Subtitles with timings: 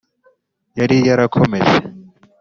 [0.79, 1.77] Yari Yarakomeje